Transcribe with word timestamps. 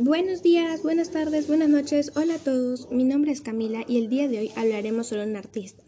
Buenos 0.00 0.44
días, 0.44 0.84
buenas 0.84 1.10
tardes, 1.10 1.48
buenas 1.48 1.68
noches, 1.68 2.12
hola 2.14 2.34
a 2.34 2.38
todos. 2.38 2.88
Mi 2.92 3.02
nombre 3.02 3.32
es 3.32 3.40
Camila 3.40 3.84
y 3.88 3.98
el 3.98 4.08
día 4.08 4.28
de 4.28 4.38
hoy 4.38 4.52
hablaremos 4.54 5.08
sobre 5.08 5.24
un 5.24 5.34
artista. 5.34 5.82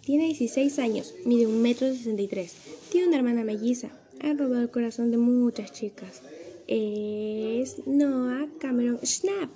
Tiene 0.00 0.24
16 0.28 0.78
años, 0.78 1.14
mide 1.26 1.46
1,63 1.46 2.38
m, 2.38 2.48
tiene 2.90 3.08
una 3.08 3.18
hermana 3.18 3.44
melliza, 3.44 3.90
ha 4.22 4.32
robado 4.32 4.62
el 4.62 4.70
corazón 4.70 5.10
de 5.10 5.18
muchas 5.18 5.72
chicas. 5.72 6.22
Es 6.68 7.86
Noah 7.86 8.48
Cameron 8.60 8.98
Schnapp. 9.04 9.50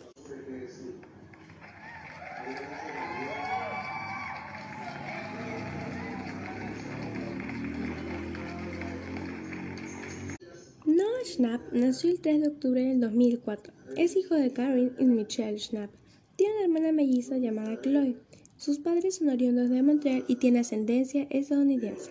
Schnapp 11.24 11.73
nació 11.73 12.10
el 12.10 12.20
3 12.20 12.42
de 12.42 12.48
octubre 12.48 12.83
del 12.83 13.01
2004. 13.01 13.73
Es 13.96 14.14
hijo 14.14 14.34
de 14.34 14.52
Karen 14.52 14.95
y 14.98 15.05
Michelle 15.06 15.59
Schnapp. 15.59 15.91
Tiene 16.37 16.55
una 16.55 16.64
hermana 16.64 16.92
melliza 16.92 17.38
llamada 17.38 17.80
Chloe. 17.80 18.16
Sus 18.59 18.78
padres 18.78 19.16
son 19.16 19.30
oriundos 19.30 19.70
de 19.70 19.83
Montreal 19.83 20.24
y 20.28 20.37
tiene 20.37 20.59
ascendencia 20.59 21.27
estadounidense. 21.30 22.10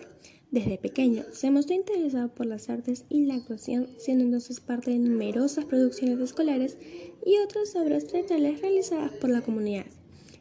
Desde 0.50 0.78
pequeño 0.78 1.22
se 1.32 1.52
mostró 1.52 1.76
interesado 1.76 2.34
por 2.34 2.46
las 2.46 2.68
artes 2.68 3.04
y 3.08 3.24
la 3.24 3.34
actuación, 3.34 3.88
siendo 3.98 4.24
entonces 4.24 4.60
parte 4.60 4.90
de 4.90 4.98
numerosas 4.98 5.64
producciones 5.64 6.18
escolares 6.18 6.76
y 7.24 7.38
otras 7.38 7.76
obras 7.76 8.08
teatrales 8.08 8.60
realizadas 8.62 9.12
por 9.12 9.30
la 9.30 9.42
comunidad. 9.42 9.86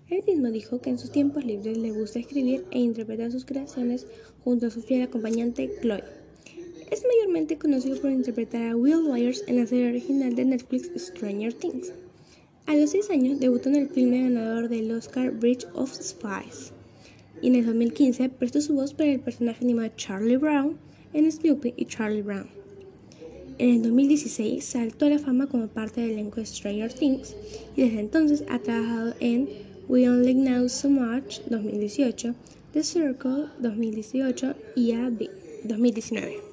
Él 0.10 0.24
mismo 0.26 0.50
dijo 0.50 0.82
que 0.82 0.90
en 0.90 0.98
sus 0.98 1.12
tiempos 1.12 1.46
libres 1.46 1.78
le 1.78 1.92
gusta 1.92 2.20
escribir 2.20 2.66
e 2.72 2.80
interpretar 2.80 3.32
sus 3.32 3.46
creaciones 3.46 4.08
junto 4.44 4.68
a 4.68 4.72
su 4.72 4.82
fiel 4.82 5.04
acompañante 5.04 5.72
Chloe. 5.82 6.23
Conocido 7.34 8.00
por 8.00 8.12
interpretar 8.12 8.70
a 8.70 8.76
Will 8.76 9.08
Byers 9.08 9.44
en 9.48 9.56
la 9.56 9.66
serie 9.66 9.90
original 9.90 10.36
de 10.36 10.46
Netflix 10.46 10.92
Stranger 10.96 11.52
Things. 11.52 11.92
A 12.68 12.76
los 12.76 12.92
6 12.92 13.10
años 13.10 13.40
debutó 13.40 13.70
en 13.70 13.76
el 13.76 13.90
filme 13.90 14.22
ganador 14.22 14.70
del 14.70 14.92
Oscar 14.92 15.32
Bridge 15.32 15.66
of 15.74 15.92
Spies. 15.92 16.74
Y 17.42 17.48
en 17.48 17.56
el 17.56 17.66
2015 17.66 18.30
prestó 18.30 18.62
su 18.62 18.76
voz 18.76 18.94
para 18.94 19.10
el 19.10 19.20
personaje 19.20 19.66
animado 19.66 19.92
Charlie 19.98 20.38
Brown 20.38 20.78
en 21.14 21.32
Snoopy 21.32 21.74
y 21.76 21.86
Charlie 21.86 22.22
Brown. 22.22 22.48
En 23.58 23.70
el 23.70 23.82
2016 23.82 24.64
saltó 24.64 25.08
a 25.08 25.10
la 25.10 25.20
fama 25.20 25.48
como 25.48 25.68
parte 25.68 26.02
del 26.02 26.12
elenco 26.12 26.40
de 26.40 26.46
Stranger 26.46 26.94
Things 26.94 27.36
y 27.76 27.82
desde 27.82 28.00
entonces 28.00 28.44
ha 28.48 28.60
trabajado 28.60 29.16
en 29.20 29.50
We 29.88 30.08
Only 30.08 30.36
Know 30.36 30.70
So 30.70 30.88
Much 30.88 31.40
2018, 31.50 32.36
The 32.74 32.84
Circle 32.84 33.48
2018 33.60 34.54
y 34.76 34.92
A.B. 34.92 35.30
2019. 35.64 36.53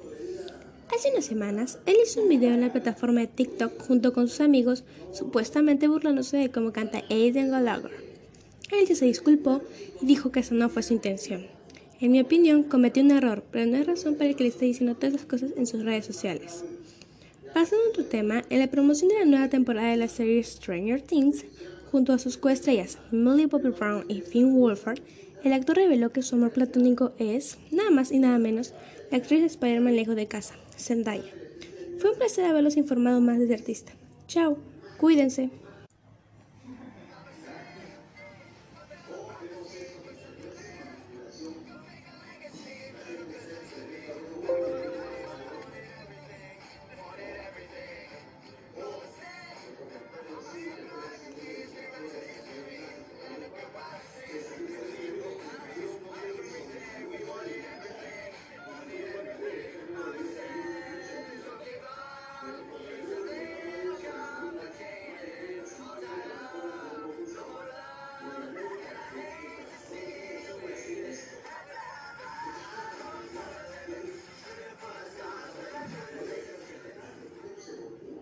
Hace 0.93 1.09
unas 1.09 1.25
semanas, 1.25 1.79
él 1.85 1.95
hizo 2.03 2.21
un 2.21 2.27
video 2.27 2.53
en 2.53 2.61
la 2.61 2.73
plataforma 2.73 3.21
de 3.21 3.27
TikTok 3.27 3.81
junto 3.81 4.11
con 4.11 4.27
sus 4.27 4.41
amigos, 4.41 4.83
supuestamente 5.13 5.87
burlándose 5.87 6.35
de 6.35 6.51
cómo 6.51 6.73
canta 6.73 7.03
Aiden 7.09 7.49
Gallagher. 7.49 7.91
Él 8.71 8.85
ya 8.85 8.95
se 8.95 9.05
disculpó 9.05 9.61
y 10.01 10.05
dijo 10.05 10.31
que 10.31 10.41
esa 10.41 10.53
no 10.53 10.67
fue 10.69 10.83
su 10.83 10.93
intención. 10.93 11.47
En 12.01 12.11
mi 12.11 12.19
opinión, 12.19 12.63
cometió 12.63 13.03
un 13.03 13.11
error, 13.11 13.41
pero 13.51 13.65
no 13.67 13.77
hay 13.77 13.83
razón 13.83 14.15
para 14.15 14.33
que 14.33 14.43
le 14.43 14.49
esté 14.49 14.65
diciendo 14.65 14.95
todas 14.95 15.13
las 15.13 15.25
cosas 15.25 15.51
en 15.55 15.65
sus 15.65 15.83
redes 15.83 16.05
sociales. 16.05 16.65
Pasando 17.53 17.85
a 17.85 17.89
otro 17.89 18.05
tema, 18.05 18.43
en 18.49 18.59
la 18.59 18.67
promoción 18.67 19.09
de 19.09 19.19
la 19.19 19.25
nueva 19.25 19.47
temporada 19.47 19.91
de 19.91 19.97
la 19.97 20.09
serie 20.09 20.43
Stranger 20.43 21.01
Things, 21.01 21.45
junto 21.89 22.11
a 22.11 22.19
sus 22.19 22.37
coestrellas 22.37 22.97
Millie 23.11 23.45
Bobby 23.45 23.69
Brown 23.69 24.03
y 24.09 24.21
Finn 24.21 24.53
Wolfhard, 24.53 24.99
el 25.43 25.53
actor 25.53 25.77
reveló 25.77 26.11
que 26.11 26.21
su 26.21 26.35
amor 26.35 26.51
platónico 26.51 27.13
es, 27.17 27.57
nada 27.71 27.91
más 27.91 28.11
y 28.11 28.19
nada 28.19 28.37
menos, 28.39 28.73
la 29.09 29.17
actriz 29.17 29.39
de 29.41 29.47
Spider-Man 29.47 29.95
lejos 29.95 30.15
de 30.15 30.27
casa, 30.27 30.55
Zendaya. 30.77 31.31
Fue 31.99 32.11
un 32.11 32.17
placer 32.17 32.45
haberlos 32.45 32.77
informado 32.77 33.21
más 33.21 33.37
de 33.37 33.43
este 33.43 33.53
artista. 33.53 33.91
Chao, 34.27 34.57
cuídense. 34.97 35.49